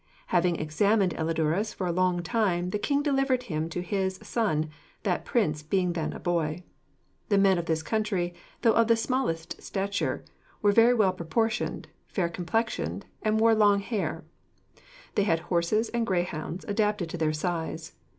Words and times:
Having 0.33 0.55
examined 0.55 1.13
Elidurus 1.13 1.75
for 1.75 1.85
a 1.85 1.91
long 1.91 2.23
time, 2.23 2.71
the 2.71 2.79
king 2.79 3.03
delivered 3.03 3.43
him 3.43 3.69
to 3.69 3.83
his 3.83 4.17
son, 4.23 4.67
that 5.03 5.25
prince 5.25 5.61
being 5.61 5.93
then 5.93 6.11
a 6.11 6.19
boy. 6.19 6.63
The 7.29 7.37
men 7.37 7.59
of 7.59 7.67
this 7.67 7.83
country, 7.83 8.33
though 8.63 8.73
of 8.73 8.87
the 8.87 8.95
smallest 8.95 9.61
stature, 9.61 10.25
were 10.63 10.71
very 10.71 10.95
well 10.95 11.13
proportioned, 11.13 11.87
fair 12.07 12.29
complexioned, 12.29 13.05
and 13.21 13.39
wore 13.39 13.53
long 13.53 13.79
hair. 13.79 14.23
'They 15.13 15.21
had 15.25 15.39
horses 15.53 15.89
and 15.89 16.03
greyhounds 16.07 16.65
adapted 16.67 17.07
to 17.11 17.17
their 17.19 17.31
size. 17.31 17.93